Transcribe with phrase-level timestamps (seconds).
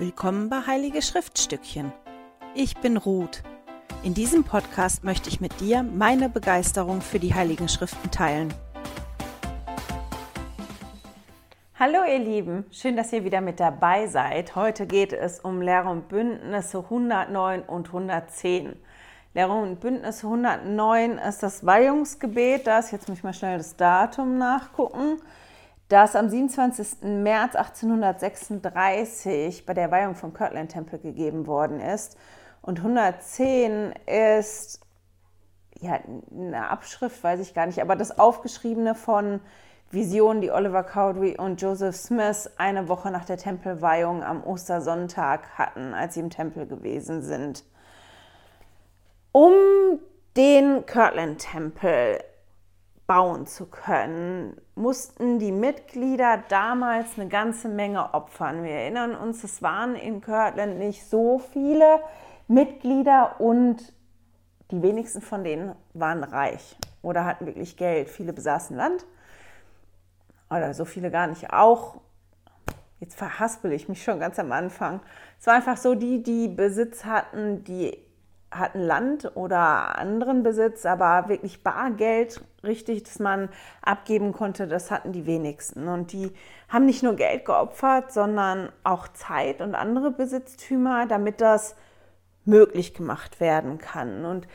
[0.00, 1.92] Willkommen bei Heilige Schriftstückchen.
[2.54, 3.42] Ich bin Ruth.
[4.04, 8.54] In diesem Podcast möchte ich mit dir meine Begeisterung für die Heiligen Schriften teilen.
[11.74, 14.54] Hallo ihr Lieben, schön, dass ihr wieder mit dabei seid.
[14.54, 18.76] Heute geht es um Lehre und Bündnisse 109 und 110.
[19.34, 24.38] Lehre und Bündnisse 109 ist das Weihungsgebet, das, jetzt muss ich mal schnell das Datum
[24.38, 25.20] nachgucken,
[25.88, 27.02] das am 27.
[27.02, 32.18] März 1836 bei der Weihung vom Kirtland-Tempel gegeben worden ist.
[32.60, 34.80] Und 110 ist
[35.80, 35.98] ja
[36.30, 39.40] eine Abschrift, weiß ich gar nicht, aber das Aufgeschriebene von
[39.90, 45.94] Visionen, die Oliver Cowdery und Joseph Smith eine Woche nach der Tempelweihung am Ostersonntag hatten,
[45.94, 47.64] als sie im Tempel gewesen sind.
[49.32, 49.54] Um
[50.36, 52.18] den Kirtland-Tempel
[53.08, 58.62] bauen zu können, mussten die Mitglieder damals eine ganze Menge opfern.
[58.62, 62.00] Wir erinnern uns, es waren in Kirtland nicht so viele
[62.48, 63.94] Mitglieder und
[64.70, 68.10] die wenigsten von denen waren reich oder hatten wirklich Geld.
[68.10, 69.06] Viele besaßen Land
[70.50, 71.50] oder so viele gar nicht.
[71.50, 72.02] Auch,
[73.00, 75.00] jetzt verhaspel ich mich schon ganz am Anfang.
[75.40, 77.96] Es war einfach so, die, die Besitz hatten, die
[78.50, 83.50] hatten Land oder anderen Besitz, aber wirklich Bargeld, richtig, dass man
[83.82, 85.88] abgeben konnte, das hatten die wenigsten.
[85.88, 86.32] Und die
[86.68, 91.76] haben nicht nur Geld geopfert, sondern auch Zeit und andere Besitztümer, damit das
[92.44, 94.24] möglich gemacht werden kann.
[94.24, 94.48] Und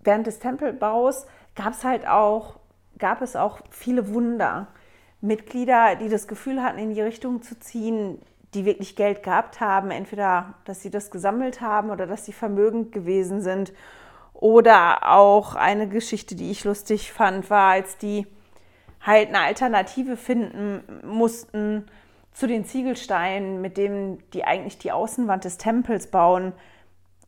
[0.00, 2.60] während des Tempelbaus gab es halt auch,
[2.98, 4.68] gab es auch viele Wunder.
[5.20, 8.20] Mitglieder, die das Gefühl hatten, in die Richtung zu ziehen,
[8.54, 12.92] die wirklich Geld gehabt haben, entweder dass sie das gesammelt haben oder dass sie vermögend
[12.92, 13.72] gewesen sind.
[14.32, 18.26] Oder auch eine Geschichte, die ich lustig fand, war, als die
[19.00, 21.86] halt eine Alternative finden mussten
[22.32, 26.52] zu den Ziegelsteinen, mit denen die eigentlich die Außenwand des Tempels bauen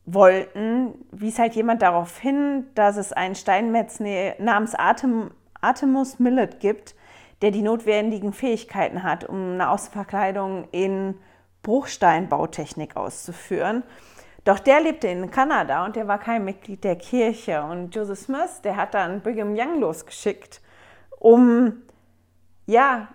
[0.07, 4.01] wollten, wies halt jemand darauf hin, dass es einen Steinmetz
[4.39, 6.95] namens Artem, Artemus Millet gibt,
[7.43, 11.19] der die notwendigen Fähigkeiten hat, um eine Außenverkleidung in
[11.63, 13.83] Bruchsteinbautechnik auszuführen.
[14.45, 17.63] Doch der lebte in Kanada und der war kein Mitglied der Kirche.
[17.63, 20.63] Und Joseph Smith, der hat dann Brigham Young losgeschickt,
[21.19, 21.83] um
[22.67, 23.09] ja,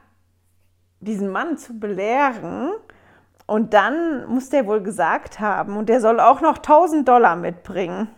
[0.99, 2.71] diesen Mann zu belehren.
[3.47, 8.09] Und dann muss der wohl gesagt haben, und der soll auch noch 1000 Dollar mitbringen.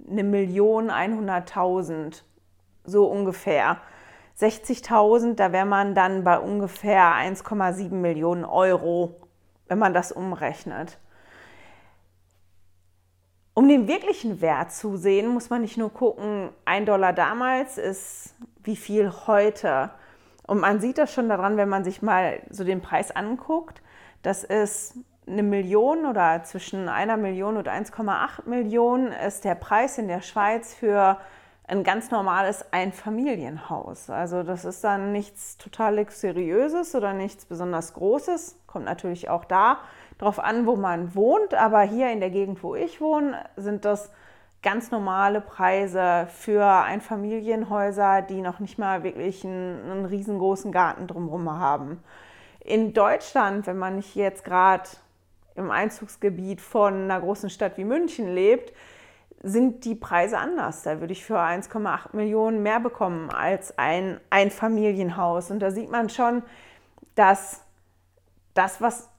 [0.07, 2.23] eine Million 100.000,
[2.83, 3.77] so ungefähr.
[4.37, 9.21] 60.000, da wäre man dann bei ungefähr 1,7 Millionen Euro,
[9.67, 10.99] wenn man das umrechnet.
[13.55, 18.35] Um den wirklichen Wert zu sehen, muss man nicht nur gucken, ein Dollar damals ist
[18.65, 19.91] wie viel heute.
[20.45, 23.81] Und man sieht das schon daran, wenn man sich mal so den Preis anguckt.
[24.23, 30.09] Das ist eine Million oder zwischen einer Million und 1,8 Millionen ist der Preis in
[30.09, 31.17] der Schweiz für
[31.65, 34.09] ein ganz normales Einfamilienhaus.
[34.09, 38.59] Also das ist dann nichts total luxuriöses oder nichts besonders Großes.
[38.67, 39.79] Kommt natürlich auch da
[40.17, 41.53] drauf an, wo man wohnt.
[41.53, 44.11] Aber hier in der Gegend, wo ich wohne, sind das
[44.61, 51.49] ganz normale Preise für Einfamilienhäuser, die noch nicht mal wirklich einen, einen riesengroßen Garten drumherum
[51.51, 52.03] haben.
[52.59, 54.89] In Deutschland, wenn man nicht jetzt gerade
[55.53, 58.73] im Einzugsgebiet von einer großen Stadt wie München lebt,
[59.43, 60.81] sind die Preise anders.
[60.81, 65.51] Da würde ich für 1,8 Millionen mehr bekommen als ein Einfamilienhaus.
[65.51, 66.41] Und da sieht man schon,
[67.13, 67.61] dass
[68.55, 69.09] das, was,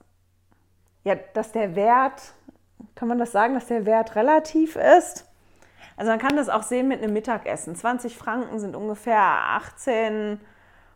[1.07, 2.33] ja, dass der Wert,
[2.95, 5.25] kann man das sagen, dass der Wert relativ ist?
[5.95, 7.75] Also man kann das auch sehen mit einem Mittagessen.
[7.75, 10.39] 20 Franken sind ungefähr 18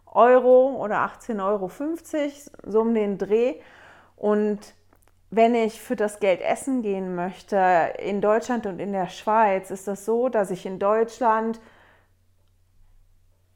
[0.06, 1.72] Euro oder 18,50 Euro,
[2.70, 3.56] so um den Dreh.
[4.18, 4.60] Und
[5.30, 9.88] wenn ich für das Geld essen gehen möchte, in Deutschland und in der Schweiz, ist
[9.88, 11.62] das so, dass ich in Deutschland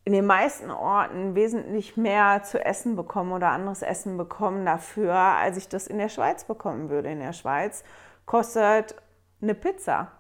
[0.06, 5.58] in den meisten Orten wesentlich mehr zu essen bekomme oder anderes Essen bekomme dafür, als
[5.58, 7.10] ich das in der Schweiz bekommen würde.
[7.10, 7.84] In der Schweiz
[8.28, 8.96] kostet
[9.42, 10.12] eine Pizza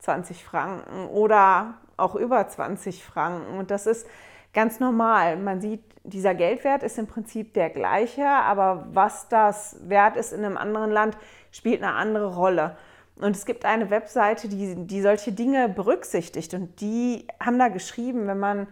[0.00, 3.58] 20 Franken oder auch über 20 Franken.
[3.58, 4.08] Und das ist
[4.52, 5.36] ganz normal.
[5.36, 10.44] Man sieht, dieser Geldwert ist im Prinzip der gleiche, aber was das wert ist in
[10.44, 11.16] einem anderen Land,
[11.52, 12.76] spielt eine andere Rolle.
[13.20, 18.26] Und es gibt eine Webseite, die, die solche Dinge berücksichtigt und die haben da geschrieben,
[18.26, 18.68] wenn man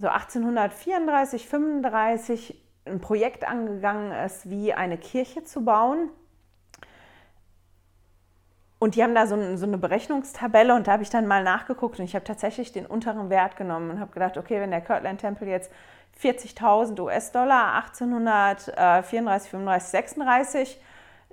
[0.00, 6.10] so 1834, 35 ein Projekt angegangen ist, wie eine Kirche zu bauen,
[8.78, 11.98] und die haben da so, so, eine Berechnungstabelle und da habe ich dann mal nachgeguckt
[11.98, 15.20] und ich habe tatsächlich den unteren Wert genommen und habe gedacht, okay, wenn der Kirtland
[15.20, 15.72] Tempel jetzt
[16.22, 20.80] 40.000 US-Dollar 1834, 35, 36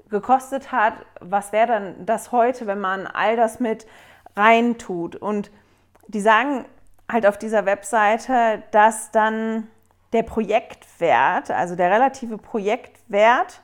[0.09, 3.85] gekostet hat, was wäre dann das heute, wenn man all das mit
[4.35, 5.15] reintut?
[5.15, 5.51] Und
[6.07, 6.65] die sagen
[7.12, 9.68] halt auf dieser Webseite, dass dann
[10.13, 13.62] der Projektwert, also der relative Projektwert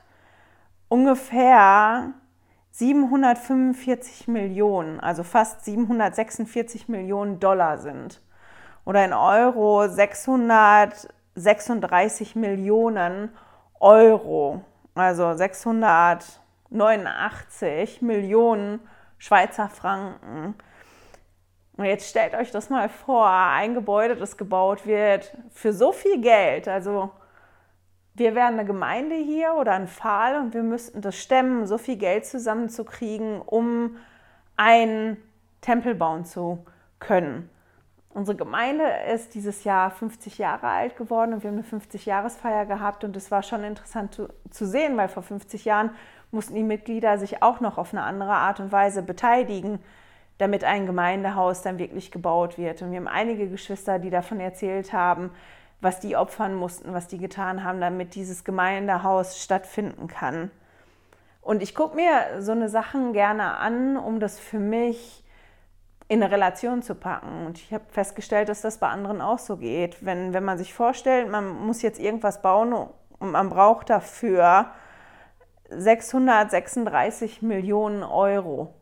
[0.88, 2.12] ungefähr
[2.72, 8.20] 745 Millionen, also fast 746 Millionen Dollar sind.
[8.84, 13.30] Oder in Euro 636 Millionen
[13.78, 18.80] Euro, also 689 Millionen
[19.18, 20.56] Schweizer Franken.
[21.76, 26.20] Und jetzt stellt euch das mal vor, ein Gebäude, das gebaut wird für so viel
[26.20, 27.10] Geld, also
[28.14, 31.96] wir wären eine Gemeinde hier oder ein Pfahl und wir müssten das stemmen, so viel
[31.96, 33.96] Geld zusammenzukriegen, um
[34.56, 35.16] einen
[35.62, 36.64] Tempel bauen zu
[36.98, 37.48] können.
[38.10, 38.84] Unsere Gemeinde
[39.14, 43.30] ist dieses Jahr 50 Jahre alt geworden und wir haben eine 50-Jahresfeier gehabt und es
[43.30, 45.90] war schon interessant zu, zu, sehen, weil vor 50 Jahren
[46.30, 49.78] mussten die Mitglieder sich auch noch auf eine andere Art und Weise beteiligen,
[50.42, 52.82] damit ein Gemeindehaus dann wirklich gebaut wird.
[52.82, 55.30] Und wir haben einige Geschwister, die davon erzählt haben,
[55.80, 60.50] was die opfern mussten, was die getan haben, damit dieses Gemeindehaus stattfinden kann.
[61.42, 65.24] Und ich gucke mir so eine Sachen gerne an, um das für mich
[66.08, 67.46] in eine Relation zu packen.
[67.46, 70.04] Und ich habe festgestellt, dass das bei anderen auch so geht.
[70.04, 74.72] Wenn, wenn man sich vorstellt, man muss jetzt irgendwas bauen und man braucht dafür
[75.70, 78.74] 636 Millionen Euro.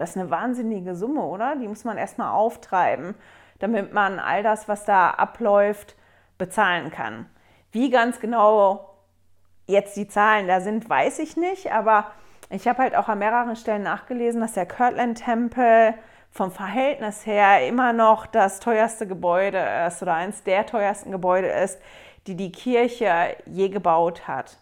[0.00, 1.56] Das ist eine wahnsinnige Summe, oder?
[1.56, 3.14] Die muss man erstmal auftreiben,
[3.58, 5.94] damit man all das, was da abläuft,
[6.38, 7.26] bezahlen kann.
[7.70, 8.94] Wie ganz genau
[9.66, 12.12] jetzt die Zahlen da sind, weiß ich nicht, aber
[12.48, 15.92] ich habe halt auch an mehreren Stellen nachgelesen, dass der Kirtland-Tempel
[16.30, 21.78] vom Verhältnis her immer noch das teuerste Gebäude ist oder eines der teuersten Gebäude ist,
[22.26, 24.56] die die Kirche je gebaut hat.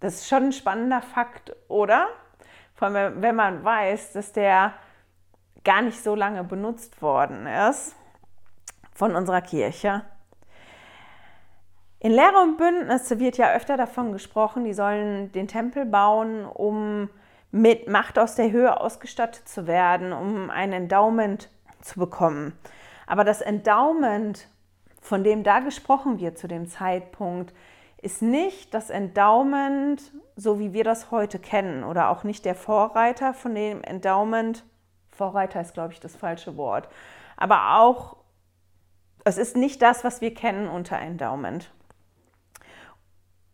[0.00, 2.06] Das ist schon ein spannender Fakt, oder?
[2.80, 4.72] Vor allem, wenn man weiß, dass der
[5.64, 7.94] gar nicht so lange benutzt worden ist
[8.94, 10.00] von unserer Kirche.
[11.98, 17.10] In Lehre und Bündnisse wird ja öfter davon gesprochen, die sollen den Tempel bauen, um
[17.50, 21.50] mit Macht aus der Höhe ausgestattet zu werden, um ein Endowment
[21.82, 22.58] zu bekommen.
[23.06, 24.48] Aber das Endowment,
[25.02, 27.52] von dem da gesprochen wird zu dem Zeitpunkt,
[28.02, 33.34] ist nicht das Endowment, so wie wir das heute kennen, oder auch nicht der Vorreiter
[33.34, 34.64] von dem Endowment
[35.10, 36.88] Vorreiter ist, glaube ich, das falsche Wort.
[37.36, 38.16] Aber auch,
[39.24, 41.70] es ist nicht das, was wir kennen unter Endowment.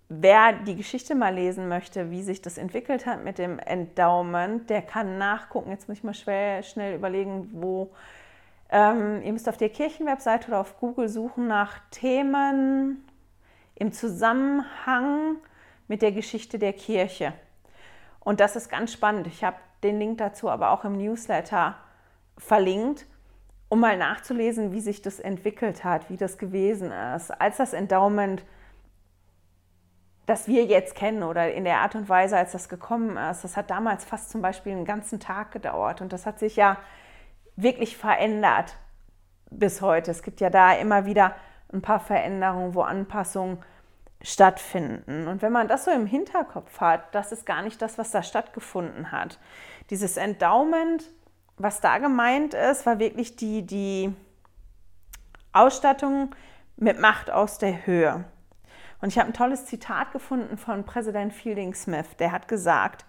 [0.09, 4.83] Wer die Geschichte mal lesen möchte, wie sich das entwickelt hat mit dem Endowment, der
[4.83, 5.71] kann nachgucken.
[5.71, 7.93] Jetzt muss ich mal schwer, schnell überlegen, wo.
[8.69, 13.06] Ähm, ihr müsst auf der Kirchenwebseite oder auf Google suchen nach Themen
[13.77, 15.37] im Zusammenhang
[15.87, 17.33] mit der Geschichte der Kirche.
[18.21, 19.27] Und das ist ganz spannend.
[19.29, 21.77] Ich habe den Link dazu aber auch im Newsletter
[22.37, 23.07] verlinkt,
[23.69, 27.31] um mal nachzulesen, wie sich das entwickelt hat, wie das gewesen ist.
[27.31, 28.45] Als das Endowment,
[30.25, 33.57] das wir jetzt kennen oder in der Art und Weise, als das gekommen ist, das
[33.57, 36.01] hat damals fast zum Beispiel einen ganzen Tag gedauert.
[36.01, 36.79] Und das hat sich ja
[37.57, 38.77] wirklich verändert
[39.51, 40.11] bis heute.
[40.11, 41.35] Es gibt ja da immer wieder
[41.73, 43.59] ein paar Veränderungen, wo Anpassungen
[44.23, 45.29] stattfinden.
[45.29, 48.23] Und wenn man das so im Hinterkopf hat, das ist gar nicht das, was da
[48.23, 49.39] stattgefunden hat.
[49.91, 51.05] Dieses Endowment,
[51.59, 54.15] was da gemeint ist, war wirklich die, die
[55.53, 56.35] Ausstattung
[56.77, 58.25] mit Macht aus der Höhe.
[59.01, 62.17] Und ich habe ein tolles Zitat gefunden von Präsident Fielding Smith.
[62.19, 63.05] Der hat gesagt,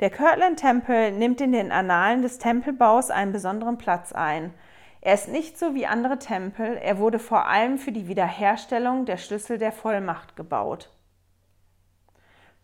[0.00, 4.54] der Kirtland-Tempel nimmt in den Annalen des Tempelbaus einen besonderen Platz ein.
[5.00, 9.16] Er ist nicht so wie andere Tempel, er wurde vor allem für die Wiederherstellung der
[9.16, 10.90] Schlüssel der Vollmacht gebaut.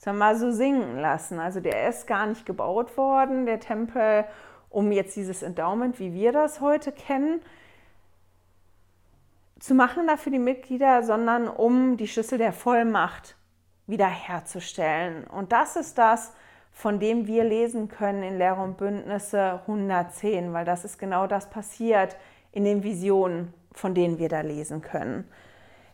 [0.07, 1.41] Haben wir mal so singen lassen.
[1.41, 4.25] Also der ist gar nicht gebaut worden, der Tempel,
[4.71, 7.41] um jetzt dieses Endowment, wie wir das heute kennen,
[9.59, 13.37] zu machen dafür die Mitglieder, sondern um die Schlüssel der Vollmacht
[13.89, 15.25] wiederherzustellen.
[15.25, 16.33] Und das ist das,
[16.77, 21.49] von dem wir lesen können in Lehre und Bündnisse 110, weil das ist genau das
[21.49, 22.19] passiert
[22.53, 25.27] in den Visionen, von denen wir da lesen können.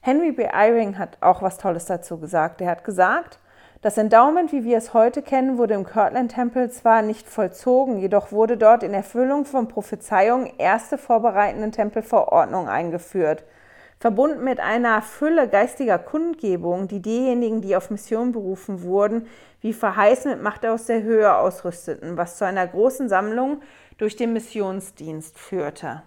[0.01, 0.43] Henry B.
[0.43, 2.61] Eyring hat auch was Tolles dazu gesagt.
[2.61, 3.39] Er hat gesagt,
[3.81, 8.57] das Endowment, wie wir es heute kennen, wurde im Kirtland-Tempel zwar nicht vollzogen, jedoch wurde
[8.57, 13.45] dort in Erfüllung von Prophezeiungen erste vorbereitende Tempelverordnung eingeführt–
[14.03, 19.29] verbunden mit einer Fülle geistiger Kundgebung, die diejenigen, die auf Mission berufen wurden,
[19.61, 23.63] wie verheißen mit Macht aus der Höhe ausrüsteten, was zu einer großen Sammlung
[23.99, 26.03] durch den Missionsdienst führte.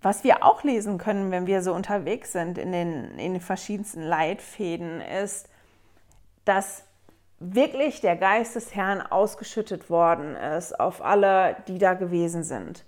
[0.00, 4.00] Was wir auch lesen können, wenn wir so unterwegs sind in den, in den verschiedensten
[4.00, 5.50] Leitfäden, ist,
[6.46, 6.84] dass
[7.40, 12.86] wirklich der Geist des Herrn ausgeschüttet worden ist auf alle, die da gewesen sind.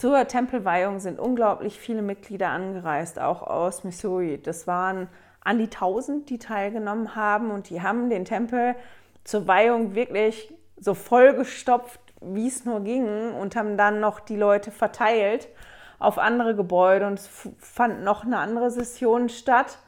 [0.00, 4.40] Zur Tempelweihung sind unglaublich viele Mitglieder angereist, auch aus Missouri.
[4.42, 5.08] Das waren
[5.42, 8.76] an die 1000, die teilgenommen haben und die haben den Tempel
[9.24, 14.70] zur Weihung wirklich so vollgestopft, wie es nur ging und haben dann noch die Leute
[14.70, 15.48] verteilt
[15.98, 17.28] auf andere Gebäude und es
[17.58, 19.80] fand noch eine andere Session statt,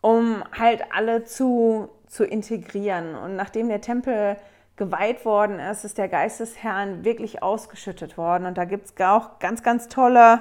[0.00, 3.14] um halt alle zu, zu integrieren.
[3.14, 4.36] Und nachdem der Tempel
[4.78, 8.46] geweiht worden ist, ist der Geist des Herrn wirklich ausgeschüttet worden.
[8.46, 10.40] Und da gibt es auch ganz, ganz tolle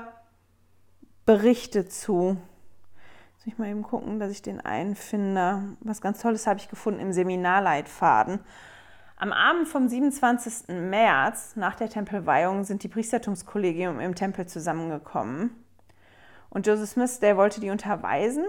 [1.26, 2.38] Berichte zu.
[3.36, 5.76] Muss ich mal eben gucken, dass ich den einen finde.
[5.82, 8.40] Was ganz Tolles habe ich gefunden im Seminarleitfaden.
[9.18, 10.68] Am Abend vom 27.
[10.70, 15.50] März nach der Tempelweihung sind die Priestertumskollegium im Tempel zusammengekommen.
[16.50, 18.46] Und Joseph Smith, der wollte die unterweisen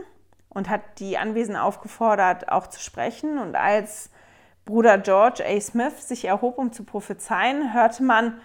[0.50, 3.38] und hat die Anwesenden aufgefordert, auch zu sprechen.
[3.38, 4.10] Und als
[4.68, 5.58] Bruder George A.
[5.62, 8.38] Smith sich erhob, um zu prophezeien, hörte man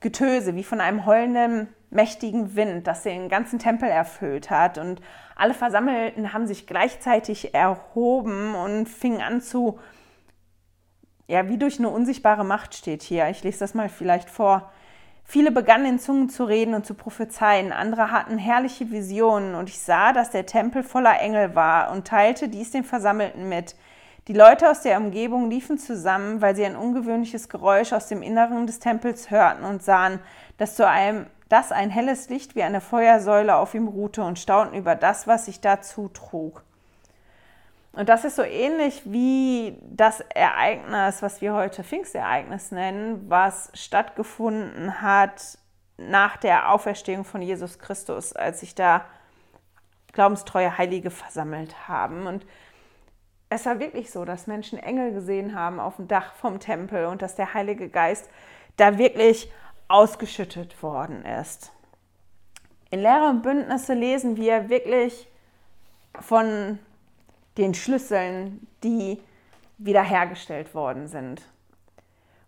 [0.00, 4.76] Getöse wie von einem heulenden, mächtigen Wind, das den ganzen Tempel erfüllt hat.
[4.76, 5.00] Und
[5.36, 9.78] alle Versammelten haben sich gleichzeitig erhoben und fingen an zu,
[11.28, 13.28] ja, wie durch eine unsichtbare Macht steht hier.
[13.28, 14.72] Ich lese das mal vielleicht vor.
[15.22, 19.78] Viele begannen in Zungen zu reden und zu prophezeien, andere hatten herrliche Visionen, und ich
[19.78, 23.76] sah, dass der Tempel voller Engel war und teilte dies den Versammelten mit.
[24.28, 28.66] Die Leute aus der Umgebung liefen zusammen, weil sie ein ungewöhnliches Geräusch aus dem Inneren
[28.66, 30.20] des Tempels hörten und sahen,
[30.58, 34.76] dass zu einem dass ein helles Licht wie eine Feuersäule auf ihm ruhte und staunten
[34.76, 36.62] über das, was sich dazu trug.
[37.92, 45.00] Und das ist so ähnlich wie das Ereignis, was wir heute Pfingstereignis nennen, was stattgefunden
[45.00, 45.56] hat
[45.96, 49.06] nach der Auferstehung von Jesus Christus, als sich da
[50.12, 52.26] glaubenstreue Heilige versammelt haben.
[52.26, 52.44] Und
[53.50, 57.22] es war wirklich so, dass Menschen Engel gesehen haben auf dem Dach vom Tempel und
[57.22, 58.28] dass der Heilige Geist
[58.76, 59.50] da wirklich
[59.88, 61.72] ausgeschüttet worden ist.
[62.90, 65.28] In Lehre und Bündnisse lesen wir wirklich
[66.20, 66.78] von
[67.56, 69.20] den Schlüsseln, die
[69.78, 71.42] wiederhergestellt worden sind.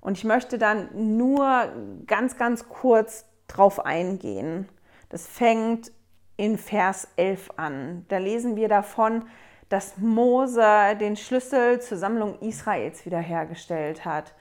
[0.01, 1.73] Und ich möchte dann nur
[2.07, 4.69] ganz, ganz kurz drauf eingehen.
[5.09, 5.93] Das fängt
[6.37, 8.07] in Vers 11 an.
[8.09, 9.27] Da lesen wir davon,
[9.71, 14.35] dass Mose den Schlüssel zur Sammlung Israels wiederhergestellt hat.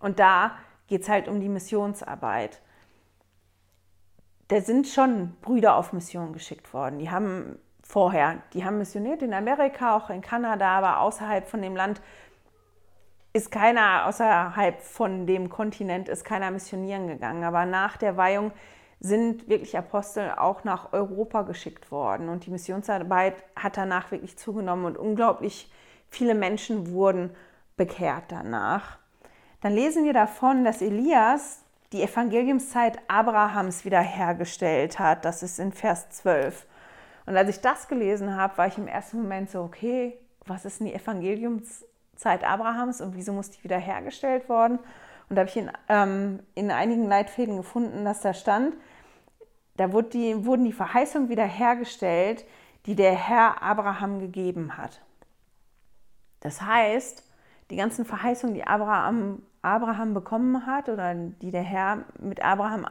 [0.00, 0.56] Und da
[0.88, 2.60] geht es halt um die Missionsarbeit.
[4.48, 6.98] Da sind schon Brüder auf Mission geschickt worden.
[6.98, 11.76] Die haben vorher, die haben missioniert in Amerika, auch in Kanada, aber außerhalb von dem
[11.76, 12.00] Land
[13.32, 17.44] ist keiner, außerhalb von dem Kontinent ist keiner missionieren gegangen.
[17.44, 18.50] Aber nach der Weihung
[19.00, 22.28] sind wirklich Apostel auch nach Europa geschickt worden.
[22.28, 25.72] Und die Missionsarbeit hat danach wirklich zugenommen und unglaublich
[26.10, 27.30] viele Menschen wurden
[27.76, 28.98] bekehrt danach.
[29.62, 35.24] Dann lesen wir davon, dass Elias die Evangeliumszeit Abrahams wiederhergestellt hat.
[35.24, 36.66] Das ist in Vers 12.
[37.26, 40.80] Und als ich das gelesen habe, war ich im ersten Moment so, okay, was ist
[40.80, 44.78] denn die Evangeliumszeit Abrahams und wieso muss die wiederhergestellt worden?
[45.28, 48.74] Und da habe ich in, ähm, in einigen Leitfäden gefunden, dass da stand,
[49.80, 52.44] da wurde die, wurden die Verheißungen wiederhergestellt,
[52.84, 55.00] die der Herr Abraham gegeben hat.
[56.40, 57.26] Das heißt,
[57.70, 62.88] die ganzen Verheißungen, die Abraham, Abraham bekommen hat oder die der Herr mit Abraham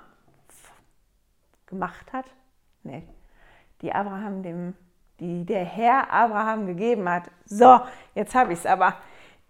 [1.67, 2.25] gemacht hat,
[2.81, 3.03] nee,
[3.83, 4.73] die Abraham dem,
[5.19, 7.29] die der Herr Abraham gegeben hat.
[7.45, 7.81] So,
[8.15, 8.95] jetzt habe ich es aber.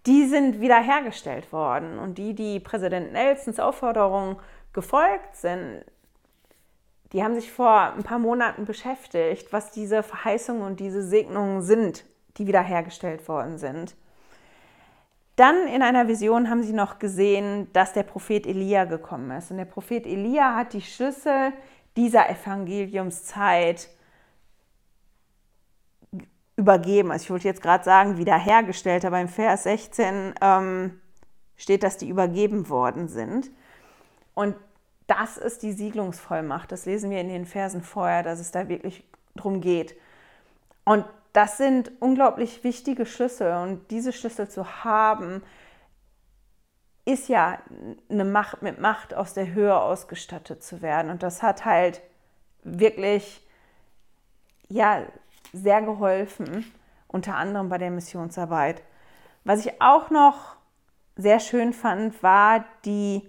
[0.04, 4.38] Die sind wiederhergestellt worden und die, die Präsident Nelsons Aufforderung
[4.74, 5.86] gefolgt sind,
[7.12, 12.04] die haben sich vor ein paar Monaten beschäftigt, was diese Verheißungen und diese Segnungen sind,
[12.36, 13.96] die wiederhergestellt worden sind.
[15.36, 19.50] Dann in einer Vision haben sie noch gesehen, dass der Prophet Elia gekommen ist.
[19.50, 21.52] Und der Prophet Elia hat die Schlüssel
[21.96, 23.88] dieser Evangeliumszeit
[26.56, 27.10] übergeben.
[27.10, 31.00] Also ich wollte jetzt gerade sagen, wiederhergestellt, aber im Vers 16 ähm,
[31.56, 33.50] steht, dass die übergeben worden sind.
[34.34, 34.54] Und
[35.10, 36.70] das ist die Siedlungsvollmacht.
[36.70, 39.96] Das lesen wir in den Versen vorher, dass es da wirklich drum geht.
[40.84, 45.42] Und das sind unglaublich wichtige Schlüssel und diese Schlüssel zu haben,
[47.04, 47.58] ist ja
[48.08, 51.10] eine Macht mit Macht aus der Höhe ausgestattet zu werden.
[51.10, 52.02] Und das hat halt
[52.62, 53.44] wirklich
[54.68, 55.02] ja
[55.52, 56.70] sehr geholfen,
[57.08, 58.82] unter anderem bei der Missionsarbeit.
[59.42, 60.56] Was ich auch noch
[61.16, 63.28] sehr schön fand, war die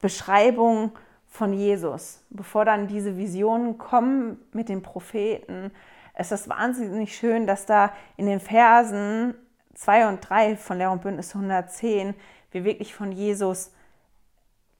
[0.00, 0.92] Beschreibung
[1.26, 2.24] von Jesus.
[2.30, 5.70] Bevor dann diese Visionen kommen mit den Propheten,
[6.14, 9.34] es ist wahnsinnig schön, dass da in den Versen
[9.74, 12.14] 2 und 3 von Lehr und Bündnis 110
[12.50, 13.72] wir wirklich von Jesus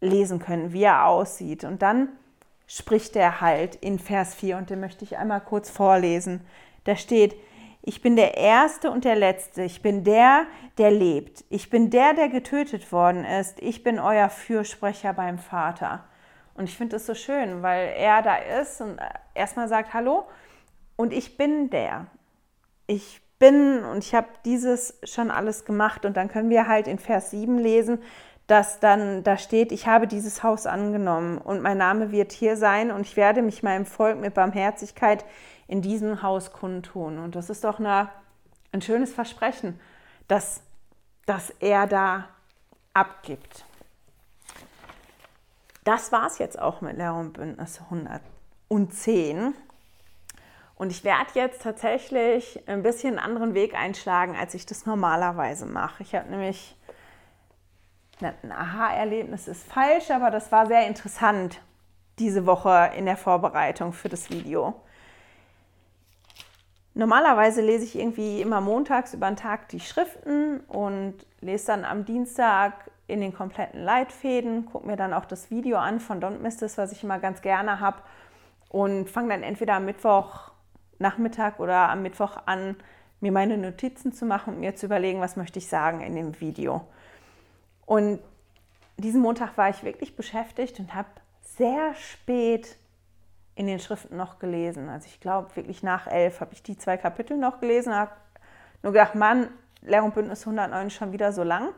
[0.00, 1.62] lesen können, wie er aussieht.
[1.64, 2.08] Und dann
[2.66, 6.40] spricht er halt in Vers 4 und den möchte ich einmal kurz vorlesen.
[6.84, 7.36] Da steht,
[7.88, 10.46] ich bin der Erste und der Letzte, ich bin der,
[10.76, 16.04] der lebt, ich bin der, der getötet worden ist, ich bin euer Fürsprecher beim Vater.
[16.52, 18.98] Und ich finde das so schön, weil er da ist und
[19.34, 20.26] erstmal sagt, hallo,
[20.96, 22.08] und ich bin der.
[22.86, 26.04] Ich bin und ich habe dieses schon alles gemacht.
[26.04, 28.02] Und dann können wir halt in Vers 7 lesen,
[28.48, 32.90] dass dann da steht, ich habe dieses Haus angenommen und mein Name wird hier sein
[32.90, 35.24] und ich werde mich meinem Volk mit Barmherzigkeit
[35.68, 37.18] in diesem Haus kundtun.
[37.18, 38.08] Und das ist doch eine,
[38.72, 39.78] ein schönes Versprechen,
[40.26, 40.62] dass,
[41.26, 42.28] dass er da
[42.94, 43.64] abgibt.
[45.84, 49.54] Das war es jetzt auch mit Lehr Bündnis 110.
[50.74, 55.66] Und ich werde jetzt tatsächlich ein bisschen einen anderen Weg einschlagen, als ich das normalerweise
[55.66, 56.02] mache.
[56.02, 56.76] Ich habe nämlich
[58.20, 61.60] ein Aha-Erlebnis ist falsch, aber das war sehr interessant
[62.18, 64.74] diese Woche in der Vorbereitung für das Video.
[66.98, 72.04] Normalerweise lese ich irgendwie immer montags über den Tag die Schriften und lese dann am
[72.04, 76.56] Dienstag in den kompletten Leitfäden, gucke mir dann auch das Video an von Don't Miss
[76.56, 77.98] This, was ich immer ganz gerne habe
[78.68, 80.50] und fange dann entweder am Mittwoch
[80.98, 82.74] Nachmittag oder am Mittwoch an,
[83.20, 86.40] mir meine Notizen zu machen und mir zu überlegen, was möchte ich sagen in dem
[86.40, 86.84] Video.
[87.86, 88.18] Und
[88.96, 91.06] diesen Montag war ich wirklich beschäftigt und habe
[91.42, 92.76] sehr spät
[93.58, 94.88] in den Schriften noch gelesen.
[94.88, 98.12] Also ich glaube wirklich nach elf habe ich die zwei Kapitel noch gelesen, habe
[98.84, 99.48] nur gedacht, Mann,
[99.82, 101.70] Lehr Bündnis 109 ist schon wieder so lang.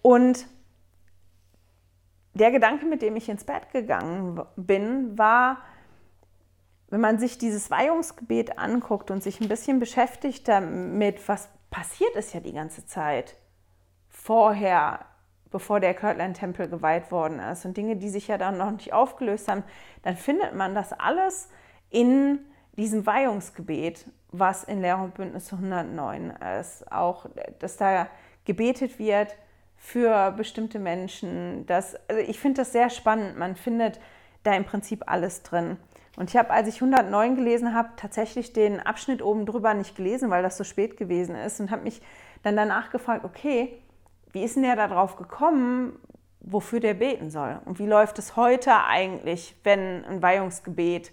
[0.00, 0.46] Und
[2.34, 5.58] der Gedanke, mit dem ich ins Bett gegangen bin, war,
[6.88, 12.32] wenn man sich dieses Weihungsgebet anguckt und sich ein bisschen beschäftigt damit, was passiert ist
[12.32, 13.36] ja die ganze Zeit
[14.08, 15.04] vorher,
[15.50, 19.48] bevor der Kirtland-Tempel geweiht worden ist und Dinge, die sich ja dann noch nicht aufgelöst
[19.48, 19.64] haben,
[20.02, 21.48] dann findet man das alles
[21.90, 22.38] in
[22.76, 26.90] diesem Weihungsgebet, was in Lehr und Bündnis 109 ist.
[26.92, 27.26] Auch,
[27.58, 28.06] dass da
[28.44, 29.36] gebetet wird
[29.76, 31.66] für bestimmte Menschen.
[31.66, 33.36] Das, also ich finde das sehr spannend.
[33.38, 34.00] Man findet
[34.42, 35.78] da im Prinzip alles drin.
[36.16, 40.30] Und ich habe, als ich 109 gelesen habe, tatsächlich den Abschnitt oben drüber nicht gelesen,
[40.30, 42.02] weil das so spät gewesen ist und habe mich
[42.42, 43.80] dann danach gefragt, okay,
[44.32, 45.98] wie ist denn der darauf gekommen,
[46.40, 47.60] wofür der beten soll?
[47.64, 51.12] Und wie läuft es heute eigentlich, wenn ein Weihungsgebet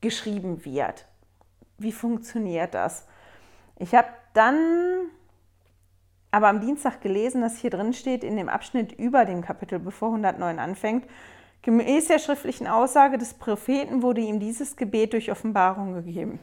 [0.00, 1.06] geschrieben wird?
[1.78, 3.06] Wie funktioniert das?
[3.78, 5.10] Ich habe dann
[6.30, 10.08] aber am Dienstag gelesen, dass hier drin steht, in dem Abschnitt über dem Kapitel, bevor
[10.08, 11.06] 109 anfängt,
[11.62, 16.38] gemäß der schriftlichen Aussage des Propheten wurde ihm dieses Gebet durch Offenbarung gegeben.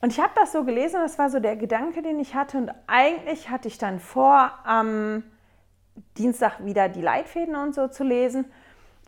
[0.00, 2.58] Und ich habe das so gelesen, das war so der Gedanke, den ich hatte.
[2.58, 5.22] Und eigentlich hatte ich dann vor, am
[6.18, 8.46] Dienstag wieder die Leitfäden und so zu lesen.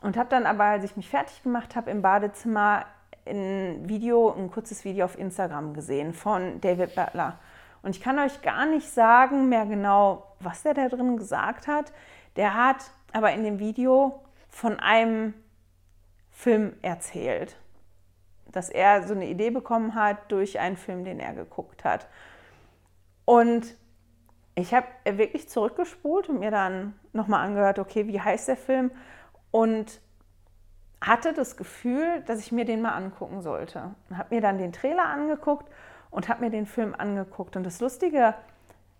[0.02, 2.84] Und habe dann aber, als ich mich fertig gemacht habe, im Badezimmer
[3.26, 7.38] ein Video, ein kurzes Video auf Instagram gesehen von David Butler.
[7.82, 11.92] Und ich kann euch gar nicht sagen mehr genau, was der da drin gesagt hat.
[12.36, 15.34] Der hat aber in dem Video von einem
[16.30, 17.56] Film erzählt,
[18.46, 22.06] dass er so eine Idee bekommen hat durch einen Film, den er geguckt hat.
[23.24, 23.76] Und
[24.60, 28.90] ich habe wirklich zurückgespult und mir dann nochmal angehört, okay, wie heißt der Film?
[29.50, 30.00] Und
[31.00, 33.94] hatte das Gefühl, dass ich mir den mal angucken sollte.
[34.12, 35.70] Habe mir dann den Trailer angeguckt
[36.10, 37.56] und habe mir den Film angeguckt.
[37.56, 38.34] Und das Lustige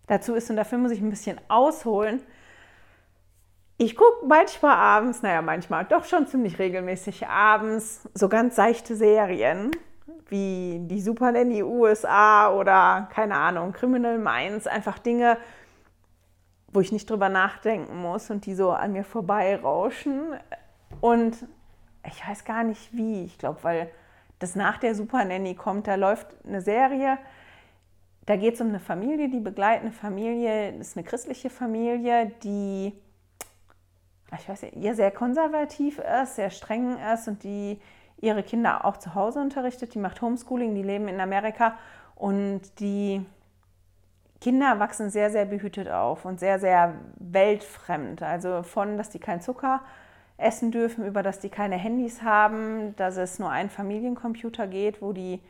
[0.07, 2.23] dazu ist, und dafür muss ich ein bisschen ausholen,
[3.81, 9.71] ich gucke manchmal abends, naja, manchmal doch schon ziemlich regelmäßig abends, so ganz seichte Serien
[10.29, 15.39] wie die Super Nanny USA oder keine Ahnung, Criminal Minds, einfach Dinge,
[16.73, 20.35] wo ich nicht drüber nachdenken muss und die so an mir vorbeirauschen.
[21.01, 21.47] Und
[22.07, 23.91] ich weiß gar nicht wie, ich glaube, weil
[24.39, 27.19] das nach der Super Nanny kommt, da läuft eine Serie,
[28.27, 32.33] da geht es um eine Familie, die begleitet eine Familie, das ist eine christliche Familie,
[32.43, 32.93] die
[34.37, 37.81] ich weiß ihr sehr konservativ ist, sehr streng ist und die
[38.21, 39.95] ihre Kinder auch zu Hause unterrichtet.
[39.95, 41.77] Die macht Homeschooling, die leben in Amerika
[42.15, 43.25] und die
[44.41, 48.23] Kinder wachsen sehr, sehr behütet auf und sehr, sehr weltfremd.
[48.23, 49.81] Also von, dass die keinen Zucker
[50.37, 55.13] essen dürfen, über dass die keine Handys haben, dass es nur einen Familiencomputer geht, wo
[55.13, 55.41] die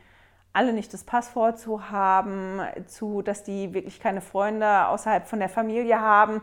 [0.51, 5.49] alle nicht das Passwort zu haben, zu, dass die wirklich keine Freunde außerhalb von der
[5.49, 6.41] Familie haben.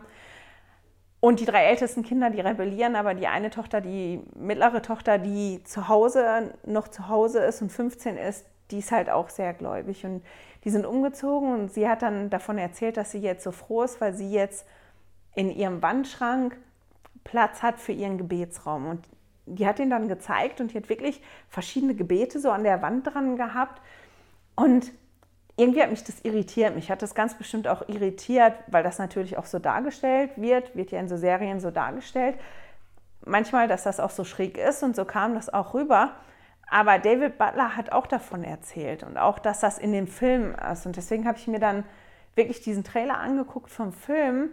[1.19, 5.63] Und die drei ältesten Kinder, die rebellieren, aber die eine Tochter, die mittlere Tochter, die
[5.63, 10.05] zu Hause, noch zu Hause ist und 15 ist, die ist halt auch sehr gläubig.
[10.05, 10.23] Und
[10.63, 13.99] die sind umgezogen und sie hat dann davon erzählt, dass sie jetzt so froh ist,
[13.99, 14.67] weil sie jetzt
[15.35, 16.57] in ihrem Wandschrank
[17.23, 18.87] Platz hat für ihren Gebetsraum.
[18.87, 19.07] Und
[19.45, 23.07] die hat ihn dann gezeigt und die hat wirklich verschiedene Gebete so an der Wand
[23.07, 23.81] dran gehabt.
[24.55, 24.91] Und
[25.57, 26.75] irgendwie hat mich das irritiert.
[26.75, 30.91] Mich hat das ganz bestimmt auch irritiert, weil das natürlich auch so dargestellt wird, wird
[30.91, 32.37] ja in so Serien so dargestellt.
[33.25, 36.11] Manchmal, dass das auch so schräg ist und so kam das auch rüber.
[36.69, 40.85] Aber David Butler hat auch davon erzählt und auch, dass das in dem Film ist.
[40.85, 41.83] Und deswegen habe ich mir dann
[42.35, 44.51] wirklich diesen Trailer angeguckt vom Film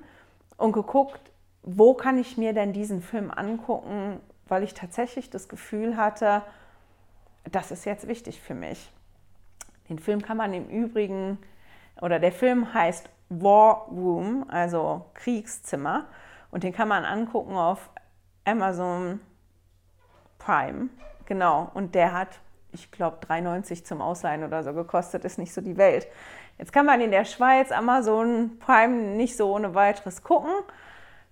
[0.57, 1.21] und geguckt,
[1.63, 6.43] wo kann ich mir denn diesen Film angucken, weil ich tatsächlich das Gefühl hatte,
[7.51, 8.91] das ist jetzt wichtig für mich.
[9.89, 11.39] Den Film kann man im Übrigen,
[12.01, 16.07] oder der Film heißt War Room, also Kriegszimmer.
[16.51, 17.91] Und den kann man angucken auf
[18.45, 19.21] Amazon
[20.39, 20.89] Prime.
[21.27, 21.71] Genau.
[21.75, 22.29] Und der hat,
[22.73, 26.07] ich glaube, 3,90 zum Ausleihen oder so gekostet, ist nicht so die Welt.
[26.59, 30.53] Jetzt kann man in der Schweiz Amazon Prime nicht so ohne weiteres gucken.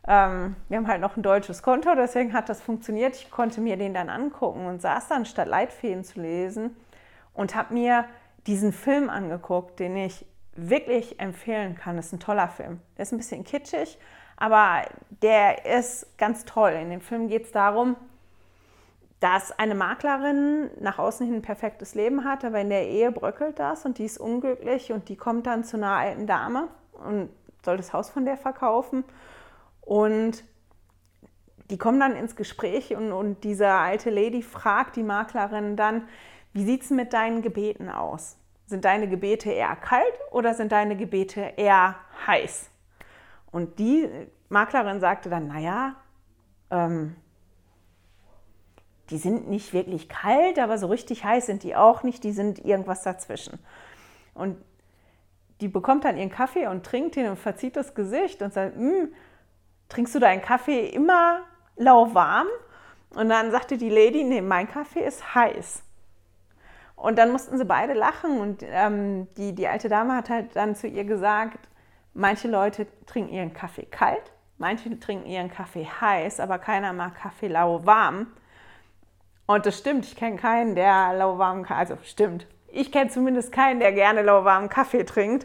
[0.09, 3.15] Ähm, wir haben halt noch ein deutsches Konto, deswegen hat das funktioniert.
[3.15, 6.75] Ich konnte mir den dann angucken und saß dann statt Leitfäden zu lesen
[7.35, 8.05] und habe mir
[8.47, 11.97] diesen Film angeguckt, den ich wirklich empfehlen kann.
[11.97, 12.81] Das ist ein toller Film.
[12.97, 13.99] Der ist ein bisschen kitschig,
[14.37, 14.83] aber
[15.23, 16.73] der ist ganz toll.
[16.73, 17.97] In dem Film geht es darum,
[19.21, 23.59] dass eine Maklerin nach außen hin ein perfektes Leben hat, aber in der Ehe bröckelt
[23.59, 27.31] das und die ist unglücklich und die kommt dann zu einer alten Dame und
[27.65, 29.05] soll das Haus von der verkaufen.
[29.81, 30.45] Und
[31.71, 36.09] die kommen dann ins Gespräch und, und diese alte Lady fragt die Maklerin dann,
[36.53, 38.37] wie sieht es mit deinen Gebeten aus?
[38.67, 42.71] Sind deine Gebete eher kalt oder sind deine Gebete eher heiß?
[43.51, 44.09] Und die
[44.49, 45.97] Maklerin sagte dann, naja,
[46.71, 47.17] ähm,
[49.11, 52.65] die sind nicht wirklich kalt, aber so richtig heiß sind die auch nicht, die sind
[52.65, 53.59] irgendwas dazwischen.
[54.35, 54.57] Und
[55.61, 59.13] die bekommt dann ihren Kaffee und trinkt ihn und verzieht das Gesicht und sagt, hm,
[59.89, 61.43] trinkst du deinen Kaffee immer
[61.77, 62.47] lauwarm
[63.15, 65.83] Und dann sagte die Lady, nee, mein Kaffee ist heiß.
[67.03, 70.77] Und dann mussten sie beide lachen und ähm, die, die alte Dame hat halt dann
[70.77, 71.69] zu ihr gesagt,
[72.15, 77.49] manche Leute trinken ihren Kaffee kalt, manche trinken ihren Kaffee heiß, aber keiner mag Kaffee
[77.49, 78.29] lauwarm.
[79.47, 83.81] Und das stimmt, ich kenne keinen, der lauwarmen Kaffee, also stimmt, ich kenne zumindest keinen,
[83.81, 85.45] der gerne lauwarmen Kaffee trinkt.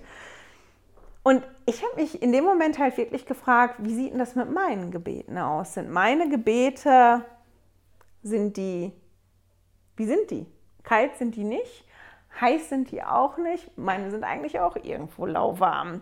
[1.23, 4.51] Und ich habe mich in dem Moment halt wirklich gefragt, wie sieht denn das mit
[4.51, 5.73] meinen Gebeten aus?
[5.73, 7.25] Sind meine Gebete,
[8.21, 8.93] sind die,
[9.95, 10.45] wie sind die?
[10.87, 11.83] Kalt sind die nicht,
[12.39, 13.77] heiß sind die auch nicht.
[13.77, 15.99] Meine sind eigentlich auch irgendwo lauwarm.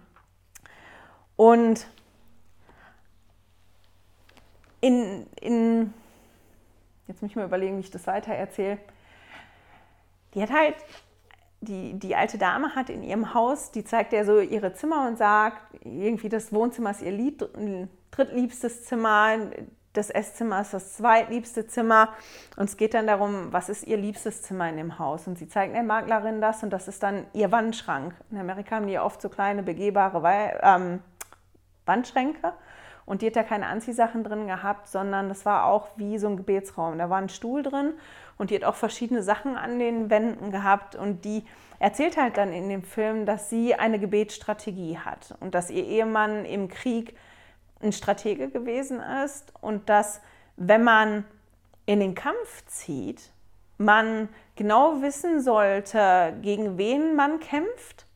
[1.36, 1.88] Und
[4.82, 5.92] in, in
[7.08, 8.78] jetzt muss ich mal überlegen, wie ich das weiter erzähle.
[10.36, 10.76] Die hat halt,
[11.62, 15.18] die, die alte Dame hat in ihrem Haus, die zeigt ja so ihre Zimmer und
[15.18, 17.44] sagt, irgendwie das Wohnzimmer ist ihr Lied,
[18.12, 19.50] drittliebstes Zimmer,
[19.98, 22.10] das Esszimmer ist das zweitliebste Zimmer.
[22.58, 25.28] Und es geht dann darum, was ist ihr liebstes Zimmer in dem Haus.
[25.28, 28.14] Und sie zeigt der Maklerin das und das ist dann ihr Wandschrank.
[28.32, 31.00] In Amerika haben die oft so kleine begehbare ähm,
[31.86, 32.54] Wandschränke.
[33.06, 36.38] Und die hat da keine Anziehsachen drin gehabt, sondern das war auch wie so ein
[36.38, 36.98] Gebetsraum.
[36.98, 37.94] Da war ein Stuhl drin
[38.38, 40.96] und die hat auch verschiedene Sachen an den Wänden gehabt.
[40.96, 41.44] Und die
[41.78, 46.46] erzählt halt dann in dem Film, dass sie eine Gebetsstrategie hat und dass ihr Ehemann
[46.46, 47.16] im Krieg
[47.82, 50.22] ein Stratege gewesen ist und dass,
[50.56, 51.26] wenn man
[51.86, 53.32] in den Kampf zieht,
[53.78, 58.08] man genau wissen sollte, gegen wen man kämpft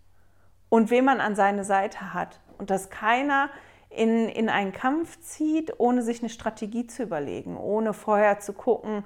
[0.70, 2.40] und wen man an seine Seite hat.
[2.58, 3.50] Und dass keiner
[3.90, 9.04] in, in einen Kampf zieht, ohne sich eine Strategie zu überlegen, ohne vorher zu gucken,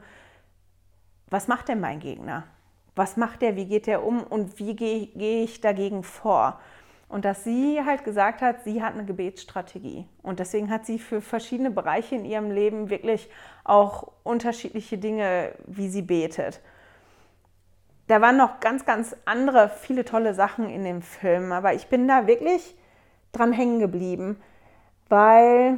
[1.29, 2.43] was macht denn mein Gegner?
[2.95, 3.55] Was macht der?
[3.55, 4.21] Wie geht der um?
[4.21, 6.59] Und wie gehe, gehe ich dagegen vor?
[7.13, 10.08] Und dass sie halt gesagt hat, sie hat eine Gebetsstrategie.
[10.23, 13.30] Und deswegen hat sie für verschiedene Bereiche in ihrem Leben wirklich
[13.63, 16.60] auch unterschiedliche Dinge, wie sie betet.
[18.08, 21.52] Da waren noch ganz, ganz andere, viele tolle Sachen in dem Film.
[21.52, 22.76] Aber ich bin da wirklich
[23.32, 24.41] dran hängen geblieben,
[25.08, 25.78] weil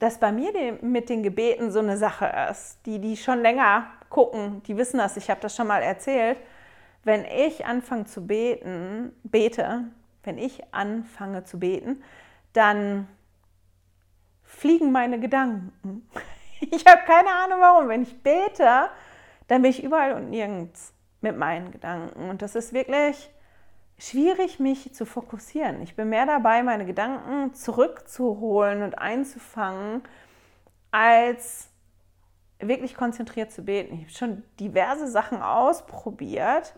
[0.00, 2.84] das bei mir mit den Gebeten so eine Sache ist.
[2.86, 6.38] Die, die schon länger gucken, die wissen das, ich habe das schon mal erzählt.
[7.04, 9.84] Wenn ich anfange zu beten, bete,
[10.24, 12.02] wenn ich anfange zu beten,
[12.52, 13.08] dann
[14.42, 16.08] fliegen meine Gedanken.
[16.70, 17.88] Ich habe keine Ahnung warum.
[17.88, 18.88] Wenn ich bete,
[19.48, 22.30] dann bin ich überall und nirgends mit meinen Gedanken.
[22.30, 23.28] Und das ist wirklich
[23.98, 25.82] schwierig, mich zu fokussieren.
[25.82, 30.02] Ich bin mehr dabei, meine Gedanken zurückzuholen und einzufangen,
[30.90, 31.68] als
[32.58, 33.94] wirklich konzentriert zu beten.
[33.94, 36.74] Ich habe schon diverse Sachen ausprobiert.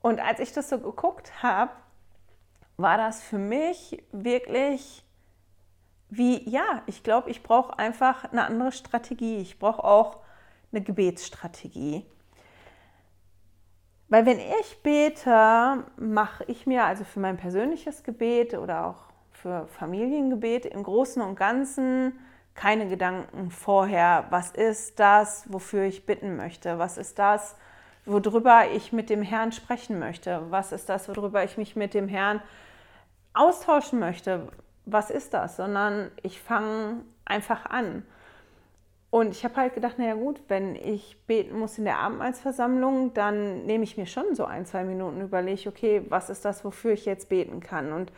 [0.00, 1.72] Und als ich das so geguckt habe,
[2.76, 5.04] war das für mich wirklich
[6.10, 9.38] wie, ja, ich glaube, ich brauche einfach eine andere Strategie.
[9.38, 10.18] Ich brauche auch
[10.70, 12.04] eine Gebetsstrategie.
[14.08, 19.66] Weil wenn ich bete, mache ich mir also für mein persönliches Gebet oder auch für
[19.66, 22.18] Familiengebet im Großen und Ganzen
[22.54, 24.26] keine Gedanken vorher.
[24.30, 26.78] Was ist das, wofür ich bitten möchte?
[26.78, 27.56] Was ist das,
[28.06, 30.42] worüber ich mit dem Herrn sprechen möchte?
[30.50, 32.40] Was ist das, worüber ich mich mit dem Herrn
[33.34, 34.48] austauschen möchte,
[34.86, 38.04] was ist das, sondern ich fange einfach an.
[39.10, 43.64] Und ich habe halt gedacht, naja gut, wenn ich beten muss in der Abendmahlsversammlung, dann
[43.64, 47.04] nehme ich mir schon so ein, zwei Minuten überlege, okay, was ist das, wofür ich
[47.04, 47.92] jetzt beten kann.
[47.92, 48.10] Und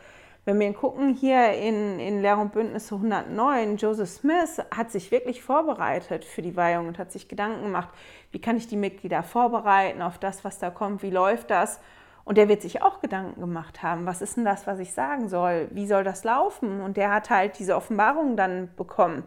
[0.47, 5.43] wenn wir gucken hier in, in Lehr und Bündnisse 109, Joseph Smith hat sich wirklich
[5.43, 7.89] vorbereitet für die Weihung und hat sich Gedanken gemacht,
[8.31, 11.81] wie kann ich die Mitglieder vorbereiten auf das, was da kommt, wie läuft das.
[12.23, 15.27] Und der wird sich auch Gedanken gemacht haben, was ist denn das, was ich sagen
[15.27, 15.67] soll?
[15.71, 16.79] Wie soll das laufen?
[16.79, 19.23] Und der hat halt diese Offenbarung dann bekommen.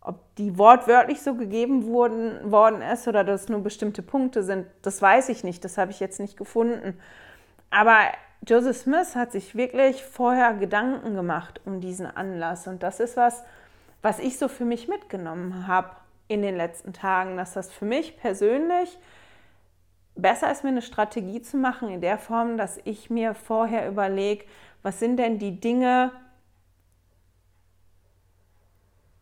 [0.00, 5.00] Ob die wortwörtlich so gegeben wurden, worden ist oder das nur bestimmte Punkte sind, das
[5.00, 5.64] weiß ich nicht.
[5.64, 6.98] Das habe ich jetzt nicht gefunden.
[7.70, 7.98] Aber
[8.46, 12.66] Joseph Smith hat sich wirklich vorher Gedanken gemacht um diesen Anlass.
[12.66, 13.44] Und das ist was,
[14.02, 15.90] was ich so für mich mitgenommen habe
[16.28, 18.98] in den letzten Tagen, dass das für mich persönlich
[20.18, 24.44] besser ist mir eine Strategie zu machen in der Form, dass ich mir vorher überlege,
[24.82, 26.12] was sind denn die Dinge,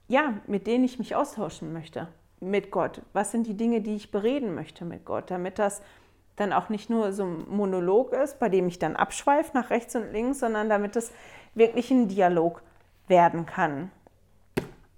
[0.09, 2.09] ja, mit denen ich mich austauschen möchte
[2.41, 3.03] mit Gott?
[3.13, 5.83] Was sind die Dinge, die ich bereden möchte mit Gott, damit das
[6.37, 9.97] dann auch nicht nur so ein Monolog ist, bei dem ich dann abschweife nach rechts
[9.97, 11.13] und links, sondern damit es
[11.55, 12.63] wirklich ein Dialog
[13.09, 13.91] werden kann.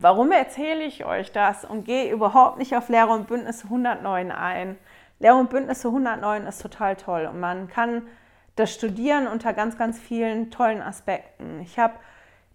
[0.00, 4.78] Warum erzähle ich euch das und gehe überhaupt nicht auf Lehre und Bündnis 109 ein?
[5.18, 8.02] Lehr- und Bündnisse 109 ist total toll und man kann
[8.54, 11.60] das studieren unter ganz, ganz vielen tollen Aspekten.
[11.60, 11.94] Ich habe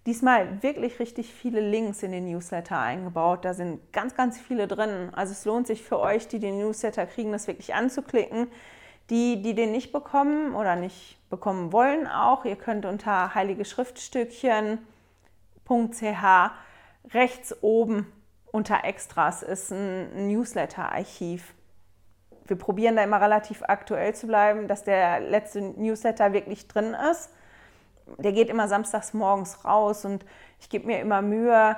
[0.06, 3.44] diesmal wirklich richtig viele Links in den Newsletter eingebaut.
[3.44, 5.10] Da sind ganz, ganz viele drin.
[5.14, 8.48] Also es lohnt sich für euch, die den Newsletter kriegen, das wirklich anzuklicken.
[9.10, 14.78] Die, die den nicht bekommen oder nicht bekommen wollen auch, ihr könnt unter heiligeschriftstückchen.ch
[17.12, 18.06] rechts oben
[18.50, 21.54] unter Extras ist ein Newsletter-Archiv.
[22.46, 27.30] Wir probieren da immer relativ aktuell zu bleiben, dass der letzte Newsletter wirklich drin ist
[28.18, 30.24] der geht immer samstags morgens raus und
[30.60, 31.76] ich gebe mir immer Mühe,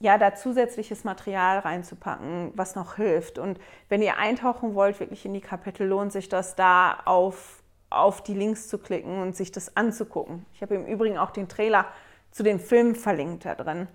[0.00, 3.38] ja, da zusätzliches Material reinzupacken, was noch hilft.
[3.38, 3.60] Und
[3.90, 8.34] wenn ihr eintauchen wollt, wirklich in die Kapitel, lohnt sich das da auf, auf die
[8.34, 10.46] Links zu klicken und sich das anzugucken.
[10.54, 11.86] Ich habe im Übrigen auch den Trailer
[12.30, 13.88] zu den Filmen verlinkt da drin.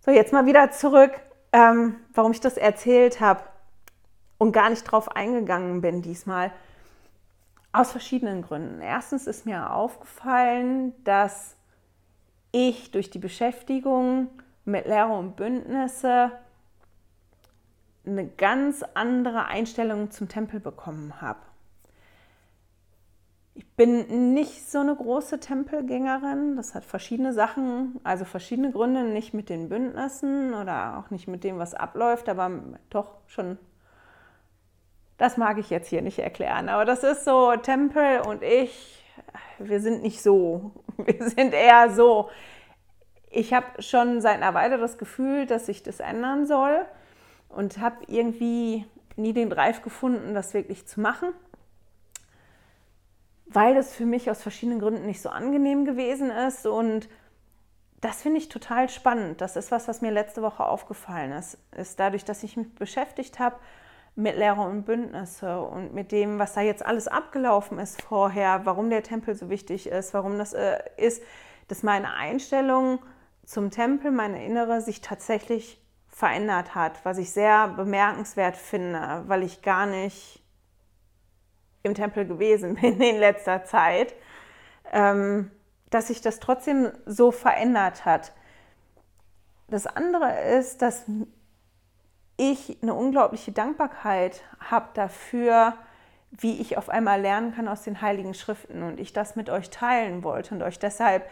[0.00, 1.12] So, jetzt mal wieder zurück,
[1.52, 3.42] ähm, warum ich das erzählt habe
[4.36, 6.52] und gar nicht drauf eingegangen bin diesmal.
[7.72, 8.82] Aus verschiedenen Gründen.
[8.82, 11.56] Erstens ist mir aufgefallen, dass
[12.52, 14.28] ich durch die Beschäftigung
[14.70, 16.32] mit Lehre und Bündnisse
[18.06, 21.40] eine ganz andere Einstellung zum Tempel bekommen habe.
[23.54, 26.56] Ich bin nicht so eine große Tempelgängerin.
[26.56, 31.44] Das hat verschiedene Sachen, also verschiedene Gründe, nicht mit den Bündnissen oder auch nicht mit
[31.44, 32.50] dem, was abläuft, aber
[32.88, 33.58] doch schon
[35.20, 39.04] das mag ich jetzt hier nicht erklären, aber das ist so, Tempel und ich,
[39.58, 40.72] wir sind nicht so.
[40.96, 42.30] Wir sind eher so.
[43.30, 46.84] Ich habe schon seit einer Weile das Gefühl, dass sich das ändern soll
[47.48, 48.84] und habe irgendwie
[49.16, 51.32] nie den Drive gefunden, das wirklich zu machen,
[53.46, 57.08] weil das für mich aus verschiedenen Gründen nicht so angenehm gewesen ist und
[58.00, 59.40] das finde ich total spannend.
[59.40, 61.58] Das ist was, was mir letzte Woche aufgefallen ist.
[61.76, 63.56] Ist dadurch, dass ich mich beschäftigt habe
[64.16, 68.90] mit Lehre und Bündnisse und mit dem, was da jetzt alles abgelaufen ist vorher, warum
[68.90, 71.22] der Tempel so wichtig ist, warum das äh, ist,
[71.68, 73.00] dass meine Einstellung
[73.44, 79.62] zum Tempel, meine innere, sich tatsächlich verändert hat, was ich sehr bemerkenswert finde, weil ich
[79.62, 80.42] gar nicht
[81.82, 84.14] im Tempel gewesen bin in letzter Zeit,
[84.92, 85.50] ähm,
[85.90, 88.32] dass sich das trotzdem so verändert hat.
[89.68, 91.04] Das andere ist, dass
[92.36, 95.74] ich eine unglaubliche Dankbarkeit habe dafür,
[96.30, 99.70] wie ich auf einmal lernen kann aus den Heiligen Schriften und ich das mit euch
[99.70, 101.28] teilen wollte und euch deshalb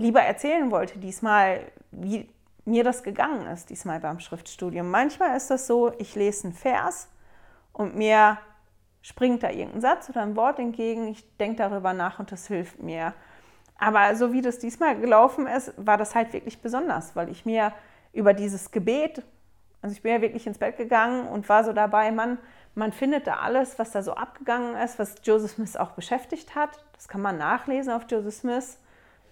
[0.00, 1.60] lieber erzählen wollte diesmal,
[1.90, 2.28] wie
[2.64, 4.90] mir das gegangen ist, diesmal beim Schriftstudium.
[4.90, 7.08] Manchmal ist das so, ich lese einen Vers
[7.72, 8.38] und mir
[9.02, 12.82] springt da irgendein Satz oder ein Wort entgegen, ich denke darüber nach und das hilft
[12.82, 13.14] mir.
[13.78, 17.72] Aber so wie das diesmal gelaufen ist, war das halt wirklich besonders, weil ich mir
[18.12, 19.22] über dieses Gebet
[19.82, 22.38] also ich bin ja wirklich ins Bett gegangen und war so dabei, man,
[22.74, 26.84] man findet da alles, was da so abgegangen ist, was Joseph Smith auch beschäftigt hat.
[26.92, 28.78] Das kann man nachlesen auf Joseph Smith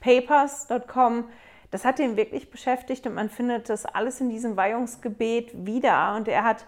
[0.01, 1.25] papers.com.
[1.71, 6.15] Das hat ihn wirklich beschäftigt und man findet das alles in diesem Weihungsgebet wieder.
[6.17, 6.67] Und er hat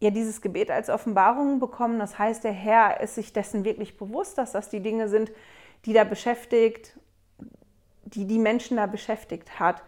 [0.00, 1.98] ja dieses Gebet als Offenbarung bekommen.
[1.98, 5.32] Das heißt, der Herr ist sich dessen wirklich bewusst, dass das die Dinge sind,
[5.84, 6.98] die da beschäftigt,
[8.04, 9.82] die die Menschen da beschäftigt hat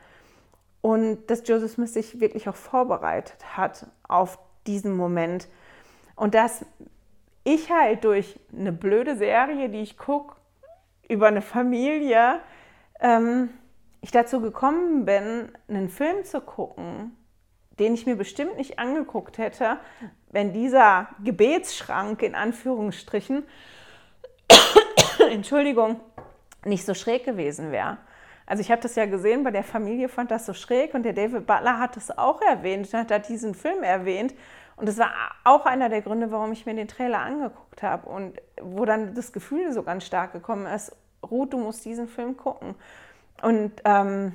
[0.86, 5.48] und dass Joseph Smith sich wirklich auch vorbereitet hat auf diesen Moment.
[6.14, 6.64] Und dass
[7.44, 10.35] ich halt durch eine blöde Serie, die ich gucke,
[11.08, 12.40] über eine Familie,
[13.00, 13.50] ähm,
[14.00, 17.16] ich dazu gekommen bin, einen Film zu gucken,
[17.78, 19.78] den ich mir bestimmt nicht angeguckt hätte,
[20.30, 23.44] wenn dieser Gebetsschrank in Anführungsstrichen,
[25.30, 26.00] Entschuldigung,
[26.64, 27.98] nicht so schräg gewesen wäre.
[28.46, 31.12] Also ich habe das ja gesehen, bei der Familie fand das so schräg und der
[31.12, 34.34] David Butler hat das auch erwähnt, hat diesen Film erwähnt.
[34.76, 35.10] Und das war
[35.44, 39.32] auch einer der Gründe, warum ich mir den Trailer angeguckt habe und wo dann das
[39.32, 42.74] Gefühl so ganz stark gekommen ist, Ruth, du musst diesen Film gucken.
[43.42, 44.34] Und ähm,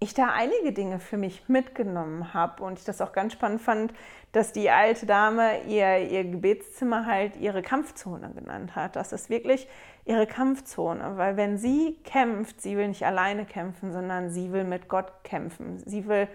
[0.00, 3.92] ich da einige Dinge für mich mitgenommen habe und ich das auch ganz spannend fand,
[4.30, 8.94] dass die alte Dame ihr, ihr Gebetszimmer halt ihre Kampfzone genannt hat.
[8.94, 9.66] Das ist wirklich
[10.04, 14.88] ihre Kampfzone, weil wenn sie kämpft, sie will nicht alleine kämpfen, sondern sie will mit
[14.88, 15.82] Gott kämpfen.
[15.84, 16.28] Sie will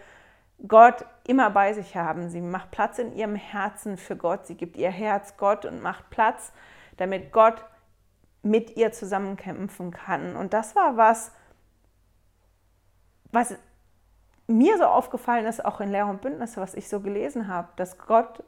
[0.67, 2.29] Gott immer bei sich haben.
[2.29, 4.47] Sie macht Platz in ihrem Herzen für Gott.
[4.47, 6.53] Sie gibt ihr Herz Gott und macht Platz,
[6.97, 7.65] damit Gott
[8.43, 10.35] mit ihr zusammenkämpfen kann.
[10.35, 11.31] Und das war was,
[13.31, 13.55] was
[14.47, 17.97] mir so aufgefallen ist, auch in Lehre und Bündnisse, was ich so gelesen habe, dass
[17.97, 18.43] Gott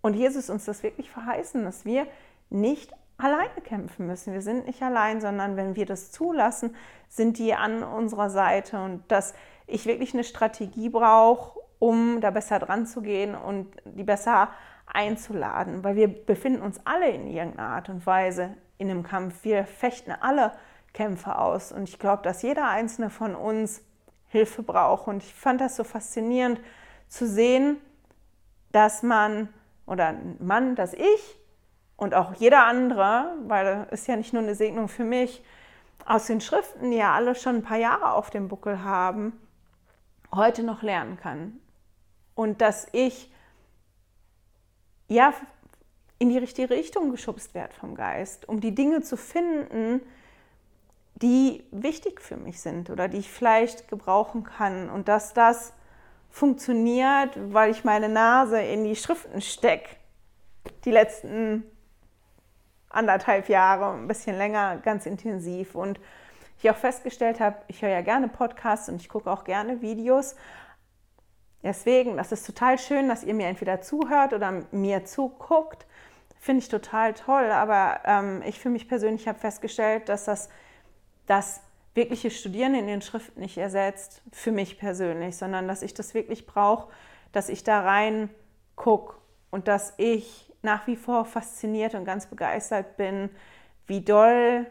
[0.00, 2.06] und Jesus uns das wirklich verheißen, dass wir
[2.50, 4.32] nicht alleine kämpfen müssen.
[4.32, 6.76] Wir sind nicht allein, sondern wenn wir das zulassen,
[7.08, 9.34] sind die an unserer Seite und dass
[9.68, 14.48] ich wirklich eine Strategie brauche, um da besser dran zu gehen und die besser
[14.86, 19.44] einzuladen, weil wir befinden uns alle in irgendeiner Art und Weise in einem Kampf.
[19.44, 20.52] Wir fechten alle
[20.94, 21.72] Kämpfe aus.
[21.72, 23.82] Und ich glaube, dass jeder einzelne von uns
[24.28, 25.08] Hilfe braucht.
[25.08, 26.60] Und ich fand das so faszinierend
[27.08, 27.76] zu sehen,
[28.72, 29.48] dass man
[29.86, 31.38] oder ein Mann, dass ich
[31.96, 35.42] und auch jeder andere, weil es ist ja nicht nur eine Segnung für mich,
[36.04, 39.32] aus den Schriften, die ja alle schon ein paar Jahre auf dem Buckel haben,
[40.32, 41.60] heute noch lernen kann.
[42.34, 43.30] Und dass ich
[45.08, 45.32] ja
[46.18, 50.00] in die richtige Richtung geschubst werde vom Geist, um die Dinge zu finden,
[51.14, 54.88] die wichtig für mich sind oder die ich vielleicht gebrauchen kann.
[54.90, 55.72] Und dass das
[56.30, 59.96] funktioniert, weil ich meine Nase in die Schriften stecke.
[60.84, 61.64] Die letzten
[62.90, 65.74] anderthalb Jahre, ein bisschen länger, ganz intensiv.
[65.74, 65.98] Und
[66.58, 70.36] ich auch festgestellt habe, ich höre ja gerne Podcasts und ich gucke auch gerne Videos.
[71.62, 75.86] Deswegen, das ist total schön, dass ihr mir entweder zuhört oder mir zuguckt.
[76.38, 77.50] Finde ich total toll.
[77.50, 80.48] Aber ähm, ich für mich persönlich habe festgestellt, dass das
[81.26, 81.60] das
[81.94, 86.46] wirkliche Studieren in den Schriften nicht ersetzt, für mich persönlich, sondern dass ich das wirklich
[86.46, 86.88] brauche,
[87.32, 88.30] dass ich da rein
[88.76, 89.16] gucke
[89.50, 93.30] und dass ich nach wie vor fasziniert und ganz begeistert bin,
[93.86, 94.66] wie doll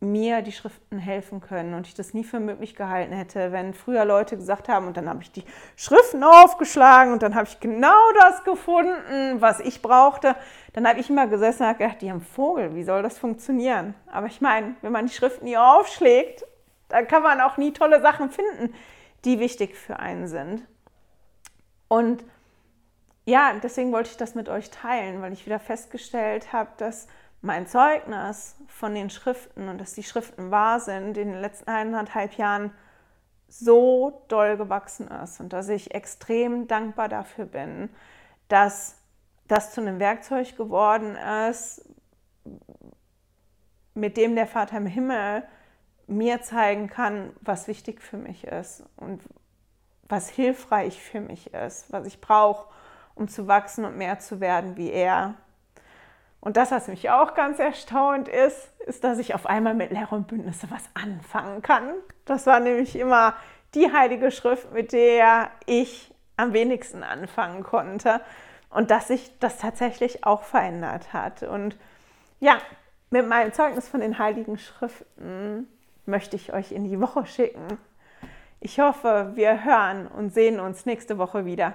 [0.00, 4.04] mir die Schriften helfen können und ich das nie für möglich gehalten hätte, wenn früher
[4.04, 5.44] Leute gesagt haben und dann habe ich die
[5.74, 10.36] Schriften aufgeschlagen und dann habe ich genau das gefunden, was ich brauchte,
[10.74, 13.94] dann habe ich immer gesessen und gedacht, die haben Vogel, wie soll das funktionieren?
[14.10, 16.44] Aber ich meine, wenn man die Schriften nie aufschlägt,
[16.88, 18.74] dann kann man auch nie tolle Sachen finden,
[19.24, 20.62] die wichtig für einen sind.
[21.88, 22.22] Und
[23.24, 27.08] ja, deswegen wollte ich das mit euch teilen, weil ich wieder festgestellt habe, dass
[27.46, 32.34] mein Zeugnis von den Schriften und dass die Schriften wahr sind, in den letzten eineinhalb
[32.34, 32.72] Jahren
[33.48, 37.88] so doll gewachsen ist und dass ich extrem dankbar dafür bin,
[38.48, 38.96] dass
[39.46, 41.16] das zu einem Werkzeug geworden
[41.48, 41.88] ist,
[43.94, 45.44] mit dem der Vater im Himmel
[46.08, 49.22] mir zeigen kann, was wichtig für mich ist und
[50.08, 52.68] was hilfreich für mich ist, was ich brauche,
[53.14, 55.34] um zu wachsen und mehr zu werden wie er.
[56.40, 60.14] Und das, was mich auch ganz erstaunt ist, ist, dass ich auf einmal mit Lehre
[60.14, 61.90] und Bündnisse was anfangen kann.
[62.24, 63.34] Das war nämlich immer
[63.74, 68.20] die heilige Schrift, mit der ich am wenigsten anfangen konnte.
[68.70, 71.42] Und dass sich das tatsächlich auch verändert hat.
[71.42, 71.76] Und
[72.40, 72.58] ja,
[73.10, 75.68] mit meinem Zeugnis von den heiligen Schriften
[76.04, 77.78] möchte ich euch in die Woche schicken.
[78.60, 81.74] Ich hoffe, wir hören und sehen uns nächste Woche wieder.